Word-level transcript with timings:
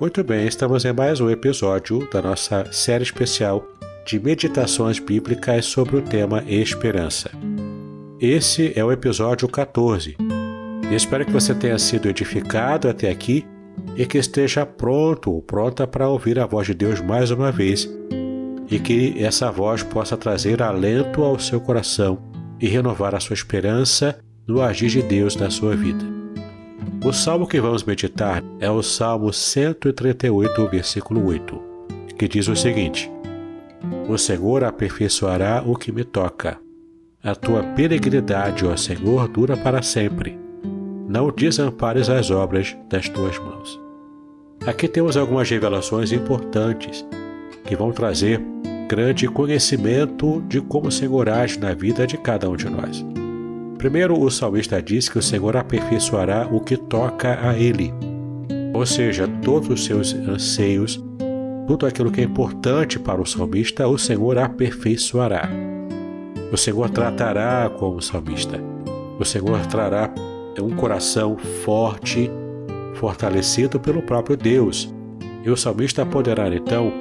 Muito 0.00 0.24
bem, 0.24 0.46
estamos 0.46 0.84
em 0.84 0.92
mais 0.92 1.20
um 1.20 1.30
episódio 1.30 2.08
da 2.10 2.20
nossa 2.20 2.66
série 2.72 3.04
especial 3.04 3.64
de 4.04 4.18
meditações 4.18 4.98
bíblicas 4.98 5.66
sobre 5.66 5.96
o 5.96 6.02
tema 6.02 6.42
esperança. 6.48 7.30
Esse 8.20 8.72
é 8.74 8.84
o 8.84 8.90
episódio 8.90 9.46
14. 9.48 10.16
E 10.90 10.94
espero 10.94 11.24
que 11.24 11.32
você 11.32 11.54
tenha 11.54 11.78
sido 11.78 12.08
edificado 12.08 12.88
até 12.88 13.10
aqui 13.10 13.46
e 13.96 14.04
que 14.04 14.18
esteja 14.18 14.66
pronto 14.66 15.30
ou 15.30 15.42
pronta 15.42 15.86
para 15.86 16.08
ouvir 16.08 16.38
a 16.38 16.46
voz 16.46 16.66
de 16.66 16.74
Deus 16.74 17.00
mais 17.00 17.30
uma 17.30 17.52
vez 17.52 17.88
e 18.68 18.78
que 18.78 19.22
essa 19.22 19.50
voz 19.50 19.82
possa 19.82 20.16
trazer 20.16 20.62
alento 20.62 21.22
ao 21.22 21.38
seu 21.38 21.60
coração 21.60 22.18
e 22.58 22.66
renovar 22.66 23.14
a 23.14 23.20
sua 23.20 23.34
esperança 23.34 24.18
no 24.48 24.60
agir 24.62 24.88
de 24.88 25.02
Deus 25.02 25.36
na 25.36 25.50
sua 25.50 25.76
vida. 25.76 26.21
O 27.04 27.12
salmo 27.12 27.48
que 27.48 27.60
vamos 27.60 27.82
meditar 27.82 28.44
é 28.60 28.70
o 28.70 28.80
Salmo 28.80 29.32
138, 29.32 30.68
versículo 30.68 31.26
8, 31.26 31.60
que 32.16 32.28
diz 32.28 32.46
o 32.46 32.54
seguinte: 32.54 33.10
O 34.08 34.16
Senhor 34.16 34.62
aperfeiçoará 34.62 35.64
o 35.66 35.74
que 35.74 35.90
me 35.90 36.04
toca. 36.04 36.60
A 37.20 37.34
tua 37.34 37.60
benignidade, 37.60 38.64
ó 38.64 38.76
Senhor, 38.76 39.26
dura 39.26 39.56
para 39.56 39.82
sempre. 39.82 40.38
Não 41.08 41.28
desampares 41.32 42.08
as 42.08 42.30
obras 42.30 42.76
das 42.88 43.08
tuas 43.08 43.36
mãos. 43.36 43.80
Aqui 44.64 44.86
temos 44.86 45.16
algumas 45.16 45.50
revelações 45.50 46.12
importantes 46.12 47.04
que 47.64 47.74
vão 47.74 47.90
trazer 47.90 48.40
grande 48.88 49.26
conhecimento 49.26 50.40
de 50.42 50.60
como 50.60 50.86
o 50.86 50.92
Senhor 50.92 51.28
age 51.28 51.58
na 51.58 51.74
vida 51.74 52.06
de 52.06 52.16
cada 52.16 52.48
um 52.48 52.54
de 52.54 52.70
nós. 52.70 53.04
Primeiro, 53.82 54.16
o 54.16 54.30
salmista 54.30 54.80
diz 54.80 55.08
que 55.08 55.18
o 55.18 55.22
Senhor 55.22 55.56
aperfeiçoará 55.56 56.46
o 56.48 56.60
que 56.60 56.76
toca 56.76 57.36
a 57.42 57.58
ele, 57.58 57.92
ou 58.72 58.86
seja, 58.86 59.26
todos 59.42 59.68
os 59.70 59.84
seus 59.84 60.14
anseios, 60.14 61.04
tudo 61.66 61.84
aquilo 61.84 62.12
que 62.12 62.20
é 62.20 62.24
importante 62.24 62.96
para 62.96 63.20
o 63.20 63.26
salmista, 63.26 63.88
o 63.88 63.98
Senhor 63.98 64.38
aperfeiçoará. 64.38 65.50
O 66.52 66.56
Senhor 66.56 66.90
tratará 66.90 67.68
com 67.70 67.96
o 67.96 68.00
salmista. 68.00 68.60
O 69.18 69.24
Senhor 69.24 69.58
trará 69.66 70.14
um 70.60 70.76
coração 70.76 71.36
forte, 71.64 72.30
fortalecido 72.94 73.80
pelo 73.80 74.00
próprio 74.02 74.36
Deus. 74.36 74.94
E 75.44 75.50
o 75.50 75.56
salmista 75.56 76.06
poderá 76.06 76.48
então 76.54 76.92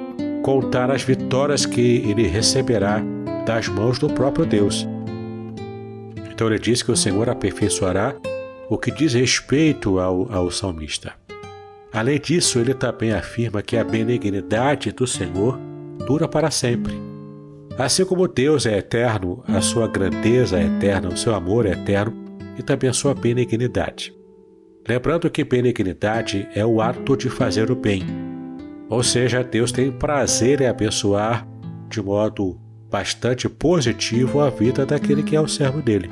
contar 0.41 0.90
as 0.90 1.03
vitórias 1.03 1.64
que 1.64 1.97
ele 2.09 2.25
receberá 2.25 3.03
das 3.46 3.68
mãos 3.68 4.00
do 4.00 4.09
próprio 4.09 4.47
Deus. 4.47 4.88
Então 6.41 6.50
ele 6.50 6.57
diz 6.57 6.81
que 6.81 6.91
o 6.91 6.96
Senhor 6.96 7.29
aperfeiçoará 7.29 8.16
o 8.68 8.75
que 8.75 8.90
diz 8.90 9.13
respeito 9.13 10.00
ao, 10.00 10.28
ao 10.34 10.50
salmista. 10.50 11.13
Além 11.94 12.19
disso, 12.19 12.57
ele 12.57 12.74
também 12.74 13.13
afirma 13.13 13.62
que 13.62 13.78
a 13.78 13.84
benignidade 13.84 14.91
do 14.91 15.06
Senhor 15.06 15.59
dura 16.07 16.28
para 16.28 16.50
sempre. 16.50 16.96
Assim 17.78 18.03
como 18.03 18.28
Deus 18.28 18.66
é 18.66 18.75
eterno, 18.79 19.44
a 19.47 19.62
sua 19.62 19.88
grandeza 19.88 20.57
é 20.57 20.66
eterna, 20.66 21.09
o 21.09 21.16
seu 21.16 21.35
amor 21.35 21.68
é 21.68 21.74
eterno 21.74 22.12
e 22.58 22.63
também 22.63 22.90
a 22.90 22.94
sua 22.94 23.13
benignidade. 23.13 24.12
Lembrando 24.90 25.29
que 25.29 25.44
benignidade 25.44 26.50
é 26.56 26.66
o 26.66 26.81
ato 26.81 27.16
de 27.16 27.29
fazer 27.29 27.69
o 27.69 27.75
bem. 27.75 28.03
Ou 28.90 29.03
seja, 29.03 29.44
Deus 29.44 29.72
tem 29.72 29.91
prazer 29.91 30.59
em 30.59 30.66
abençoar 30.66 31.47
de 31.88 32.02
modo 32.02 32.59
bastante 32.91 33.47
positivo 33.47 34.41
a 34.41 34.50
vida 34.50 34.85
daquele 34.85 35.24
que 35.24 35.35
é 35.35 35.40
o 35.40 35.47
servo 35.47 35.81
dele. 35.81 36.09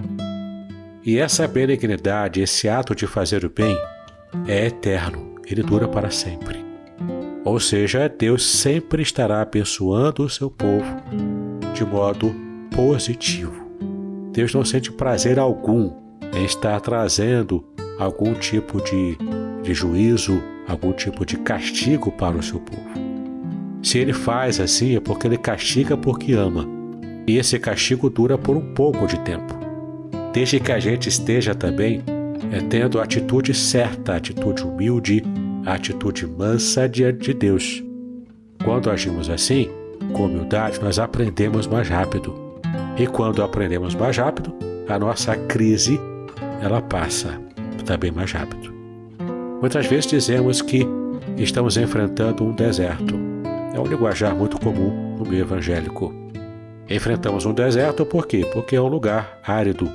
E 1.06 1.20
essa 1.20 1.48
benignidade, 1.48 2.42
esse 2.42 2.70
ato 2.70 2.96
de 2.96 3.06
fazer 3.06 3.44
o 3.44 3.50
bem, 3.50 3.78
é 4.48 4.68
eterno, 4.68 5.36
ele 5.46 5.62
dura 5.62 5.88
para 5.88 6.10
sempre. 6.10 6.64
Ou 7.44 7.60
seja, 7.60 8.08
Deus 8.08 8.46
sempre 8.46 9.02
estará 9.02 9.42
abençoando 9.42 10.24
o 10.24 10.30
seu 10.30 10.50
povo 10.50 10.86
de 11.74 11.84
modo 11.84 12.34
positivo. 12.76 13.70
Deus 14.32 14.54
não 14.54 14.64
sente 14.64 14.92
prazer 14.92 15.40
algum 15.40 15.92
em 16.34 16.46
estar 16.46 16.80
trazendo 16.80 17.66
algum 17.98 18.34
tipo 18.34 18.82
de, 18.82 19.18
de 19.64 19.74
juízo, 19.74 20.42
algum 20.68 20.94
tipo 20.94 21.26
de 21.26 21.38
castigo 21.38 22.12
para 22.12 22.38
o 22.38 22.44
seu 22.44 22.60
povo. 22.60 23.09
Se 23.82 23.98
ele 23.98 24.14
faz 24.14 24.60
assim 24.60 24.96
é 24.96 25.00
porque 25.00 25.28
ele 25.28 25.38
castiga 25.38 25.96
porque 25.96 26.34
ama. 26.34 26.68
E 27.28 27.38
esse 27.38 27.60
castigo 27.60 28.10
dura 28.10 28.38
por 28.38 28.58
um 28.58 28.74
pouco 28.74 29.06
de 29.08 29.20
tempo 29.20 29.60
desde 30.32 30.60
que 30.60 30.72
a 30.72 30.80
gente 30.80 31.10
esteja 31.10 31.56
também 31.56 32.02
é, 32.52 32.60
tendo 32.62 33.00
a 33.00 33.04
atitude 33.04 33.54
certa, 33.54 34.14
a 34.14 34.16
atitude 34.18 34.64
humilde, 34.64 35.24
a 35.66 35.74
atitude 35.74 36.26
mansa 36.28 36.88
diante 36.88 37.28
de 37.28 37.34
Deus. 37.34 37.84
Quando 38.64 38.90
agimos 38.90 39.30
assim, 39.30 39.70
com 40.14 40.26
humildade, 40.26 40.80
nós 40.82 41.00
aprendemos 41.00 41.68
mais 41.68 41.88
rápido. 41.90 42.34
E 42.98 43.08
quando 43.08 43.42
aprendemos 43.42 43.96
mais 43.96 44.18
rápido, 44.18 44.54
a 44.88 45.00
nossa 45.00 45.36
crise 45.36 46.00
ela 46.62 46.82
passa 46.82 47.40
também 47.86 48.12
mais 48.12 48.32
rápido. 48.32 48.74
Muitas 49.62 49.86
vezes 49.88 50.08
dizemos 50.08 50.62
que 50.62 50.86
estamos 51.38 51.78
enfrentando 51.78 52.44
um 52.44 52.52
deserto. 52.52 53.29
É 53.74 53.80
um 53.80 53.86
linguajar 53.86 54.36
muito 54.36 54.60
comum 54.60 55.16
no 55.18 55.26
meio 55.26 55.42
evangélico. 55.42 56.14
Enfrentamos 56.90 57.46
um 57.46 57.54
deserto 57.54 58.06
por 58.06 58.26
quê? 58.26 58.48
Porque 58.52 58.76
é 58.76 58.82
um 58.82 58.88
lugar 58.88 59.40
árido, 59.44 59.90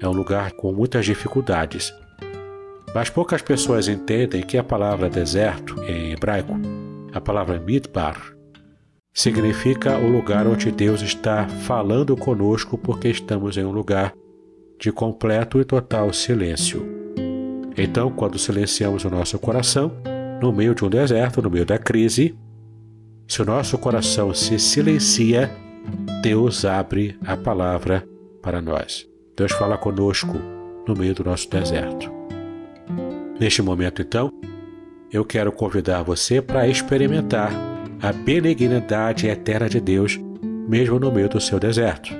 é 0.00 0.08
um 0.08 0.12
lugar 0.12 0.52
com 0.52 0.72
muitas 0.72 1.04
dificuldades. 1.04 1.92
Mas 2.94 3.10
poucas 3.10 3.42
pessoas 3.42 3.86
entendem 3.86 4.42
que 4.42 4.56
a 4.56 4.64
palavra 4.64 5.10
deserto, 5.10 5.82
em 5.84 6.12
hebraico, 6.12 6.54
a 7.12 7.20
palavra 7.20 7.60
midbar, 7.60 8.16
significa 9.12 9.98
o 9.98 10.08
lugar 10.08 10.46
onde 10.46 10.70
Deus 10.70 11.02
está 11.02 11.46
falando 11.48 12.16
conosco 12.16 12.78
porque 12.78 13.08
estamos 13.08 13.56
em 13.58 13.64
um 13.64 13.72
lugar 13.72 14.14
de 14.80 14.90
completo 14.90 15.60
e 15.60 15.64
total 15.64 16.12
silêncio. 16.12 16.86
Então, 17.76 18.10
quando 18.10 18.38
silenciamos 18.38 19.04
o 19.04 19.10
nosso 19.10 19.38
coração, 19.38 19.92
no 20.40 20.52
meio 20.52 20.74
de 20.74 20.84
um 20.84 20.88
deserto, 20.88 21.42
no 21.42 21.50
meio 21.50 21.66
da 21.66 21.78
crise, 21.78 22.36
se 23.28 23.42
o 23.42 23.44
nosso 23.44 23.76
coração 23.76 24.32
se 24.32 24.58
silencia, 24.58 25.50
Deus 26.22 26.64
abre 26.64 27.18
a 27.26 27.36
palavra 27.36 28.08
para 28.42 28.62
nós. 28.62 29.06
Deus 29.36 29.52
fala 29.52 29.76
conosco 29.76 30.40
no 30.86 30.96
meio 30.96 31.14
do 31.14 31.22
nosso 31.22 31.48
deserto. 31.50 32.10
Neste 33.38 33.60
momento, 33.60 34.00
então, 34.00 34.32
eu 35.12 35.26
quero 35.26 35.52
convidar 35.52 36.02
você 36.02 36.40
para 36.40 36.66
experimentar 36.66 37.52
a 38.00 38.12
benignidade 38.12 39.28
eterna 39.28 39.68
de 39.68 39.80
Deus, 39.80 40.18
mesmo 40.66 40.98
no 40.98 41.12
meio 41.12 41.28
do 41.28 41.40
seu 41.40 41.60
deserto. 41.60 42.16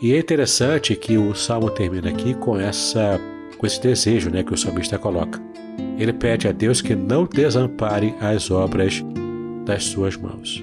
E 0.00 0.14
é 0.14 0.18
interessante 0.18 0.94
que 0.94 1.18
o 1.18 1.34
salmo 1.34 1.68
termina 1.68 2.10
aqui 2.10 2.32
com 2.34 2.58
essa 2.58 3.20
com 3.58 3.66
esse 3.66 3.80
desejo, 3.80 4.28
né, 4.30 4.42
que 4.42 4.52
o 4.52 4.56
salmista 4.56 4.98
coloca. 4.98 5.40
Ele 5.96 6.12
pede 6.12 6.48
a 6.48 6.52
Deus 6.52 6.80
que 6.80 6.96
não 6.96 7.24
desampare 7.24 8.12
as 8.20 8.50
obras 8.50 9.04
das 9.64 9.84
suas 9.84 10.16
mãos. 10.16 10.62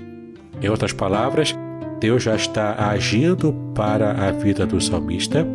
Em 0.61 0.69
outras 0.69 0.93
palavras, 0.93 1.55
Deus 1.99 2.23
já 2.23 2.35
está 2.35 2.89
agindo 2.89 3.53
para 3.75 4.11
a 4.11 4.31
vida 4.31 4.65
do 4.65 4.79
salmista 4.79 5.45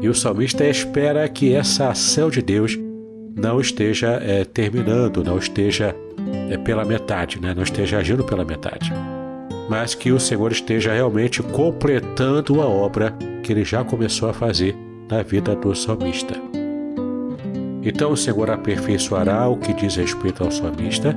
e 0.00 0.08
o 0.08 0.14
salmista 0.14 0.64
espera 0.66 1.28
que 1.28 1.54
essa 1.54 1.88
ação 1.88 2.28
de 2.28 2.42
Deus 2.42 2.78
não 3.34 3.60
esteja 3.60 4.20
é, 4.22 4.44
terminando, 4.44 5.24
não 5.24 5.38
esteja 5.38 5.94
é, 6.50 6.56
pela 6.58 6.84
metade, 6.84 7.40
né? 7.40 7.54
não 7.54 7.62
esteja 7.62 7.98
agindo 7.98 8.24
pela 8.24 8.44
metade, 8.44 8.92
mas 9.68 9.94
que 9.94 10.12
o 10.12 10.20
Senhor 10.20 10.52
esteja 10.52 10.92
realmente 10.92 11.42
completando 11.42 12.60
a 12.60 12.66
obra 12.66 13.14
que 13.42 13.52
ele 13.52 13.64
já 13.64 13.84
começou 13.84 14.28
a 14.28 14.32
fazer 14.32 14.76
na 15.10 15.22
vida 15.22 15.54
do 15.54 15.74
salmista. 15.74 16.34
Então 17.82 18.10
o 18.10 18.16
Senhor 18.16 18.50
aperfeiçoará 18.50 19.48
o 19.48 19.56
que 19.56 19.72
diz 19.72 19.96
respeito 19.96 20.42
ao 20.42 20.50
salmista. 20.50 21.16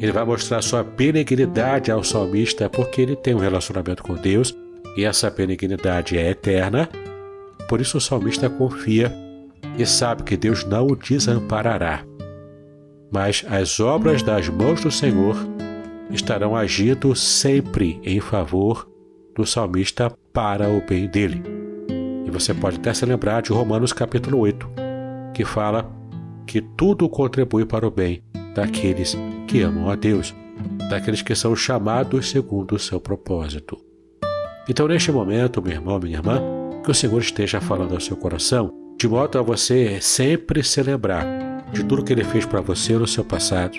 Ele 0.00 0.12
vai 0.12 0.24
mostrar 0.24 0.62
sua 0.62 0.82
benignidade 0.82 1.90
ao 1.90 2.02
salmista 2.02 2.70
porque 2.70 3.02
ele 3.02 3.14
tem 3.14 3.34
um 3.34 3.38
relacionamento 3.38 4.02
com 4.02 4.14
Deus 4.14 4.56
e 4.96 5.04
essa 5.04 5.28
benignidade 5.28 6.16
é 6.16 6.30
eterna. 6.30 6.88
Por 7.68 7.82
isso 7.82 7.98
o 7.98 8.00
salmista 8.00 8.48
confia 8.48 9.12
e 9.76 9.84
sabe 9.84 10.22
que 10.22 10.38
Deus 10.38 10.64
não 10.64 10.86
o 10.86 10.96
desamparará. 10.96 12.02
Mas 13.12 13.44
as 13.46 13.78
obras 13.78 14.22
das 14.22 14.48
mãos 14.48 14.80
do 14.80 14.90
Senhor 14.90 15.36
estarão 16.10 16.56
agindo 16.56 17.14
sempre 17.14 18.00
em 18.02 18.20
favor 18.20 18.88
do 19.36 19.44
salmista 19.44 20.10
para 20.32 20.70
o 20.70 20.80
bem 20.80 21.08
dele. 21.08 21.42
E 22.26 22.30
você 22.30 22.54
pode 22.54 22.76
até 22.76 22.94
se 22.94 23.04
lembrar 23.04 23.42
de 23.42 23.52
Romanos 23.52 23.92
capítulo 23.92 24.38
8, 24.38 24.66
que 25.34 25.44
fala 25.44 25.92
que 26.46 26.62
tudo 26.62 27.06
contribui 27.06 27.66
para 27.66 27.86
o 27.86 27.90
bem 27.90 28.22
daqueles 28.54 29.16
que 29.46 29.62
amam 29.62 29.90
a 29.90 29.94
Deus, 29.94 30.34
daqueles 30.88 31.22
que 31.22 31.34
são 31.34 31.54
chamados 31.54 32.30
segundo 32.30 32.74
o 32.74 32.78
seu 32.78 33.00
propósito. 33.00 33.78
Então, 34.68 34.86
neste 34.86 35.10
momento, 35.10 35.62
meu 35.62 35.72
irmão, 35.72 35.98
minha 35.98 36.16
irmã, 36.16 36.40
que 36.84 36.90
o 36.90 36.94
Senhor 36.94 37.18
esteja 37.18 37.60
falando 37.60 37.94
ao 37.94 38.00
seu 38.00 38.16
coração, 38.16 38.72
de 38.98 39.08
modo 39.08 39.38
a 39.38 39.42
você 39.42 40.00
sempre 40.00 40.62
se 40.62 40.82
lembrar 40.82 41.26
de 41.72 41.84
tudo 41.84 42.04
que 42.04 42.12
Ele 42.12 42.24
fez 42.24 42.44
para 42.44 42.60
você 42.60 42.94
no 42.94 43.06
seu 43.06 43.24
passado, 43.24 43.78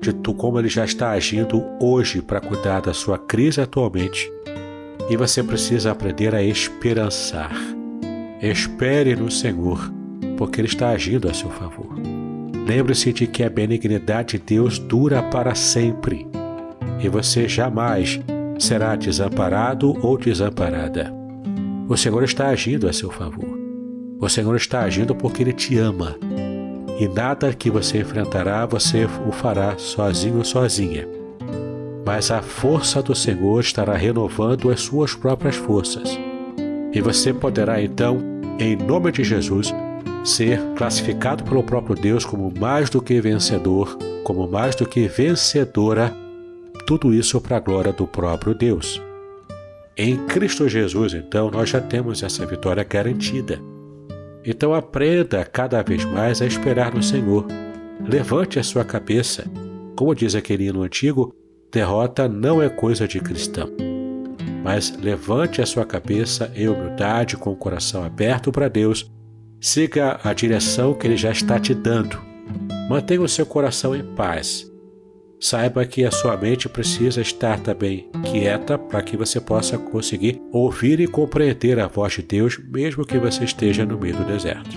de 0.00 0.12
como 0.34 0.58
Ele 0.58 0.68
já 0.68 0.84
está 0.84 1.10
agindo 1.10 1.64
hoje 1.80 2.22
para 2.22 2.40
cuidar 2.40 2.80
da 2.80 2.94
sua 2.94 3.18
crise 3.18 3.60
atualmente, 3.60 4.30
e 5.08 5.16
você 5.16 5.42
precisa 5.42 5.90
aprender 5.90 6.34
a 6.34 6.42
esperançar. 6.42 7.52
Espere 8.40 9.16
no 9.16 9.30
Senhor 9.30 9.92
porque 10.36 10.60
Ele 10.60 10.68
está 10.68 10.90
agindo 10.90 11.28
a 11.28 11.34
seu 11.34 11.50
favor. 11.50 11.89
Lembre-se 12.70 13.12
de 13.12 13.26
que 13.26 13.42
a 13.42 13.50
benignidade 13.50 14.38
de 14.38 14.44
Deus 14.44 14.78
dura 14.78 15.24
para 15.24 15.56
sempre 15.56 16.24
e 17.00 17.08
você 17.08 17.48
jamais 17.48 18.20
será 18.60 18.94
desamparado 18.94 19.98
ou 20.06 20.16
desamparada. 20.16 21.12
O 21.88 21.96
Senhor 21.96 22.22
está 22.22 22.46
agindo 22.46 22.88
a 22.88 22.92
seu 22.92 23.10
favor. 23.10 23.58
O 24.20 24.28
Senhor 24.28 24.54
está 24.54 24.82
agindo 24.82 25.16
porque 25.16 25.42
Ele 25.42 25.52
te 25.52 25.76
ama. 25.78 26.16
E 27.00 27.08
nada 27.08 27.52
que 27.52 27.72
você 27.72 28.02
enfrentará 28.02 28.64
você 28.66 29.04
o 29.26 29.32
fará 29.32 29.76
sozinho 29.76 30.38
ou 30.38 30.44
sozinha. 30.44 31.08
Mas 32.06 32.30
a 32.30 32.40
força 32.40 33.02
do 33.02 33.16
Senhor 33.16 33.58
estará 33.58 33.96
renovando 33.96 34.70
as 34.70 34.80
suas 34.80 35.12
próprias 35.12 35.56
forças. 35.56 36.16
E 36.94 37.00
você 37.00 37.34
poderá 37.34 37.82
então, 37.82 38.18
em 38.60 38.76
nome 38.76 39.10
de 39.10 39.24
Jesus, 39.24 39.74
ser 40.24 40.60
classificado 40.76 41.44
pelo 41.44 41.62
próprio 41.62 41.94
Deus 41.94 42.24
como 42.24 42.52
mais 42.58 42.90
do 42.90 43.00
que 43.00 43.20
vencedor, 43.20 43.96
como 44.22 44.46
mais 44.46 44.74
do 44.74 44.86
que 44.86 45.08
vencedora, 45.08 46.12
tudo 46.86 47.14
isso 47.14 47.40
para 47.40 47.56
a 47.56 47.60
glória 47.60 47.92
do 47.92 48.06
próprio 48.06 48.54
Deus. 48.54 49.00
Em 49.96 50.16
Cristo 50.26 50.68
Jesus, 50.68 51.14
então, 51.14 51.50
nós 51.50 51.68
já 51.68 51.80
temos 51.80 52.22
essa 52.22 52.46
vitória 52.46 52.84
garantida. 52.84 53.60
Então 54.44 54.72
aprenda 54.74 55.44
cada 55.44 55.82
vez 55.82 56.04
mais 56.04 56.40
a 56.40 56.46
esperar 56.46 56.94
no 56.94 57.02
Senhor. 57.02 57.46
Levante 58.08 58.58
a 58.58 58.62
sua 58.62 58.84
cabeça. 58.84 59.44
Como 59.94 60.14
diz 60.14 60.34
aquele 60.34 60.66
hino 60.66 60.82
antigo, 60.82 61.34
derrota 61.70 62.26
não 62.26 62.62
é 62.62 62.68
coisa 62.70 63.06
de 63.06 63.20
cristão. 63.20 63.68
Mas 64.64 64.96
levante 64.96 65.60
a 65.60 65.66
sua 65.66 65.84
cabeça 65.84 66.50
em 66.54 66.68
humildade, 66.68 67.36
com 67.36 67.50
o 67.52 67.56
coração 67.56 68.02
aberto 68.02 68.50
para 68.50 68.68
Deus 68.68 69.10
Siga 69.60 70.18
a 70.24 70.32
direção 70.32 70.94
que 70.94 71.06
Ele 71.06 71.18
já 71.18 71.30
está 71.30 71.58
te 71.58 71.74
dando. 71.74 72.18
Mantenha 72.88 73.20
o 73.20 73.28
seu 73.28 73.44
coração 73.44 73.94
em 73.94 74.02
paz. 74.02 74.66
Saiba 75.38 75.84
que 75.84 76.02
a 76.04 76.10
sua 76.10 76.34
mente 76.34 76.66
precisa 76.66 77.20
estar 77.20 77.60
também 77.60 78.08
quieta 78.30 78.78
para 78.78 79.02
que 79.02 79.18
você 79.18 79.38
possa 79.38 79.76
conseguir 79.76 80.40
ouvir 80.50 80.98
e 81.00 81.06
compreender 81.06 81.78
a 81.78 81.86
voz 81.86 82.14
de 82.14 82.22
Deus, 82.22 82.58
mesmo 82.70 83.04
que 83.04 83.18
você 83.18 83.44
esteja 83.44 83.84
no 83.84 83.98
meio 83.98 84.16
do 84.16 84.24
deserto. 84.24 84.70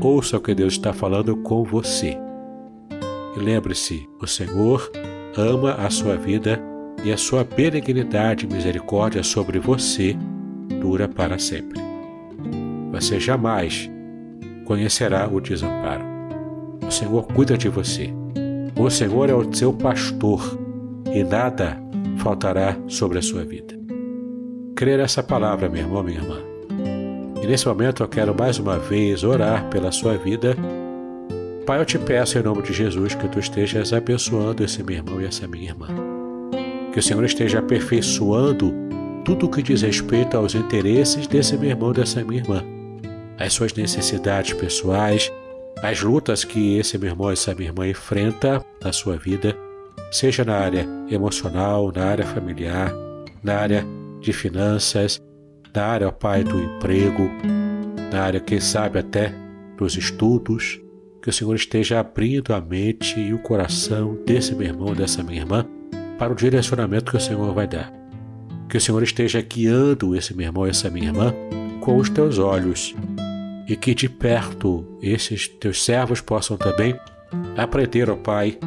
Ouça 0.00 0.36
o 0.36 0.40
que 0.40 0.54
Deus 0.54 0.74
está 0.74 0.92
falando 0.92 1.36
com 1.36 1.62
você. 1.62 2.16
E 3.36 3.38
lembre-se: 3.38 4.08
o 4.20 4.26
Senhor 4.26 4.90
ama 5.36 5.74
a 5.74 5.88
sua 5.88 6.16
vida 6.16 6.60
e 7.04 7.12
a 7.12 7.16
sua 7.16 7.44
benignidade 7.44 8.44
e 8.44 8.52
misericórdia 8.52 9.22
sobre 9.22 9.60
você 9.60 10.16
dura 10.80 11.08
para 11.08 11.38
sempre 11.38 11.87
você 13.00 13.20
jamais 13.20 13.90
conhecerá 14.64 15.28
o 15.28 15.40
desamparo. 15.40 16.04
O 16.86 16.90
Senhor 16.90 17.26
cuida 17.28 17.56
de 17.56 17.68
você. 17.68 18.10
O 18.76 18.90
Senhor 18.90 19.30
é 19.30 19.34
o 19.34 19.52
seu 19.54 19.72
pastor 19.72 20.58
e 21.12 21.22
nada 21.24 21.80
faltará 22.18 22.76
sobre 22.86 23.18
a 23.18 23.22
sua 23.22 23.44
vida. 23.44 23.78
Crer 24.76 25.00
essa 25.00 25.22
palavra, 25.22 25.68
meu 25.68 25.82
irmão, 25.82 26.02
minha 26.02 26.18
irmã. 26.18 26.38
E 27.42 27.46
nesse 27.46 27.66
momento 27.66 28.02
eu 28.02 28.08
quero 28.08 28.34
mais 28.34 28.58
uma 28.58 28.78
vez 28.78 29.24
orar 29.24 29.68
pela 29.70 29.90
sua 29.90 30.16
vida. 30.16 30.56
Pai, 31.64 31.80
eu 31.80 31.84
te 31.84 31.98
peço 31.98 32.38
em 32.38 32.42
nome 32.42 32.62
de 32.62 32.72
Jesus 32.72 33.14
que 33.14 33.28
tu 33.28 33.38
estejas 33.38 33.92
abençoando 33.92 34.64
esse 34.64 34.82
meu 34.82 34.96
irmão 34.96 35.20
e 35.20 35.24
essa 35.24 35.46
minha 35.46 35.70
irmã. 35.70 35.88
Que 36.92 36.98
o 36.98 37.02
Senhor 37.02 37.24
esteja 37.24 37.58
aperfeiçoando 37.58 38.72
tudo 39.24 39.46
o 39.46 39.50
que 39.50 39.62
diz 39.62 39.82
respeito 39.82 40.36
aos 40.36 40.54
interesses 40.54 41.26
desse 41.26 41.56
meu 41.56 41.70
irmão 41.70 41.90
e 41.90 41.94
dessa 41.94 42.22
minha 42.24 42.40
irmã 42.40 42.77
as 43.38 43.52
suas 43.52 43.72
necessidades 43.72 44.52
pessoais, 44.52 45.32
as 45.82 46.02
lutas 46.02 46.44
que 46.44 46.76
esse 46.76 46.98
meu 46.98 47.10
irmão 47.10 47.30
e 47.30 47.34
essa 47.34 47.54
minha 47.54 47.68
irmã 47.68 47.88
enfrenta 47.88 48.64
na 48.82 48.92
sua 48.92 49.16
vida, 49.16 49.56
seja 50.10 50.44
na 50.44 50.56
área 50.56 50.86
emocional, 51.08 51.92
na 51.94 52.04
área 52.04 52.26
familiar, 52.26 52.92
na 53.42 53.56
área 53.56 53.86
de 54.20 54.32
finanças, 54.32 55.20
na 55.74 55.84
área, 55.84 56.08
ó 56.08 56.10
Pai, 56.10 56.42
do 56.42 56.58
emprego, 56.58 57.30
na 58.12 58.22
área, 58.22 58.40
quem 58.40 58.58
sabe, 58.58 58.98
até 58.98 59.32
dos 59.76 59.96
estudos, 59.96 60.80
que 61.22 61.30
o 61.30 61.32
Senhor 61.32 61.54
esteja 61.54 62.00
abrindo 62.00 62.52
a 62.52 62.60
mente 62.60 63.20
e 63.20 63.32
o 63.32 63.38
coração 63.38 64.18
desse 64.26 64.54
meu 64.54 64.66
irmão, 64.66 64.94
dessa 64.94 65.22
minha 65.22 65.40
irmã, 65.40 65.64
para 66.18 66.32
o 66.32 66.36
direcionamento 66.36 67.10
que 67.12 67.16
o 67.16 67.20
Senhor 67.20 67.52
vai 67.54 67.68
dar. 67.68 67.92
Que 68.68 68.76
o 68.76 68.80
Senhor 68.80 69.02
esteja 69.02 69.40
guiando 69.40 70.16
esse 70.16 70.34
meu 70.34 70.46
irmão 70.46 70.66
e 70.66 70.70
essa 70.70 70.90
minha 70.90 71.06
irmã 71.08 71.32
com 71.80 71.96
os 71.96 72.10
teus 72.10 72.38
olhos 72.38 72.94
e 73.68 73.76
que 73.76 73.94
de 73.94 74.08
perto 74.08 74.84
esses 75.02 75.46
teus 75.46 75.84
servos 75.84 76.22
possam 76.22 76.56
também 76.56 76.98
aprender, 77.56 78.08
ó 78.08 78.16
Pai, 78.16 78.58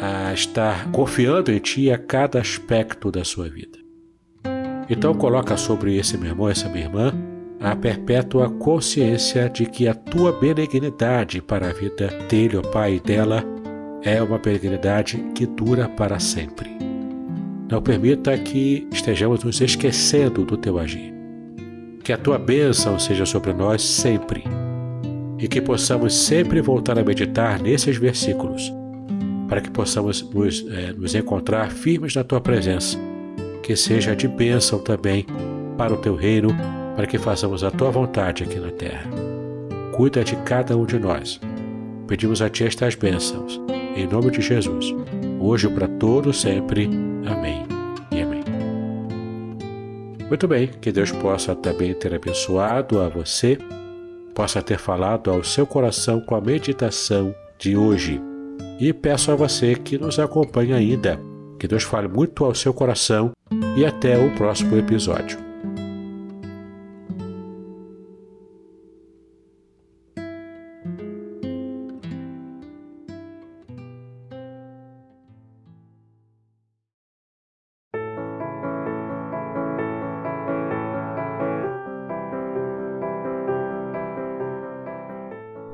a 0.00 0.32
estar 0.32 0.90
confiando 0.92 1.50
em 1.50 1.58
Ti 1.58 1.90
a 1.90 1.98
cada 1.98 2.40
aspecto 2.40 3.10
da 3.10 3.24
sua 3.24 3.48
vida. 3.48 3.78
Então 4.88 5.12
coloca 5.14 5.56
sobre 5.56 5.96
esse 5.96 6.16
meu 6.16 6.30
irmão, 6.30 6.48
essa 6.48 6.68
minha 6.68 6.84
irmã, 6.84 7.12
a 7.58 7.74
perpétua 7.74 8.48
consciência 8.50 9.50
de 9.50 9.66
que 9.66 9.88
a 9.88 9.94
Tua 9.94 10.30
benignidade 10.32 11.42
para 11.42 11.70
a 11.70 11.72
vida 11.72 12.06
dele, 12.28 12.56
ó 12.58 12.62
Pai, 12.62 12.94
e 12.94 13.00
dela, 13.00 13.42
é 14.02 14.22
uma 14.22 14.38
benignidade 14.38 15.16
que 15.34 15.46
dura 15.46 15.88
para 15.88 16.20
sempre. 16.20 16.70
Não 17.68 17.82
permita 17.82 18.36
que 18.38 18.86
estejamos 18.92 19.42
nos 19.42 19.60
esquecendo 19.60 20.44
do 20.44 20.56
Teu 20.56 20.78
agir 20.78 21.13
que 22.04 22.12
a 22.12 22.18
tua 22.18 22.38
bênção 22.38 22.98
seja 22.98 23.24
sobre 23.24 23.54
nós 23.54 23.82
sempre 23.82 24.44
e 25.38 25.48
que 25.48 25.60
possamos 25.60 26.14
sempre 26.14 26.60
voltar 26.60 26.98
a 26.98 27.02
meditar 27.02 27.60
nesses 27.60 27.96
versículos, 27.96 28.72
para 29.48 29.62
que 29.62 29.70
possamos 29.70 30.22
nos, 30.30 30.64
é, 30.68 30.92
nos 30.92 31.14
encontrar 31.14 31.70
firmes 31.70 32.14
na 32.14 32.22
tua 32.22 32.40
presença. 32.40 32.98
Que 33.62 33.74
seja 33.74 34.14
de 34.14 34.28
bênção 34.28 34.78
também 34.78 35.26
para 35.78 35.94
o 35.94 35.96
teu 35.96 36.14
reino, 36.14 36.48
para 36.94 37.06
que 37.06 37.18
façamos 37.18 37.64
a 37.64 37.70
tua 37.70 37.90
vontade 37.90 38.44
aqui 38.44 38.58
na 38.58 38.70
terra. 38.70 39.10
Cuida 39.92 40.22
de 40.22 40.36
cada 40.36 40.76
um 40.76 40.84
de 40.84 40.98
nós. 40.98 41.40
Pedimos 42.06 42.42
a 42.42 42.50
ti 42.50 42.64
estas 42.64 42.94
bênçãos, 42.94 43.60
em 43.96 44.06
nome 44.06 44.30
de 44.30 44.42
Jesus, 44.42 44.94
hoje 45.40 45.68
para 45.68 45.88
todos 45.88 46.40
sempre. 46.40 46.88
Amém. 47.26 47.73
Muito 50.28 50.48
bem, 50.48 50.68
que 50.80 50.90
Deus 50.90 51.12
possa 51.12 51.54
também 51.54 51.94
ter 51.94 52.14
abençoado 52.14 53.00
a 53.00 53.08
você, 53.08 53.58
possa 54.34 54.62
ter 54.62 54.78
falado 54.78 55.30
ao 55.30 55.44
seu 55.44 55.66
coração 55.66 56.20
com 56.20 56.34
a 56.34 56.40
meditação 56.40 57.34
de 57.58 57.76
hoje. 57.76 58.20
E 58.80 58.92
peço 58.92 59.30
a 59.30 59.36
você 59.36 59.74
que 59.74 59.98
nos 59.98 60.18
acompanhe 60.18 60.72
ainda. 60.72 61.20
Que 61.58 61.68
Deus 61.68 61.84
fale 61.84 62.08
muito 62.08 62.44
ao 62.44 62.54
seu 62.54 62.74
coração 62.74 63.32
e 63.76 63.86
até 63.86 64.18
o 64.18 64.34
próximo 64.34 64.76
episódio. 64.76 65.43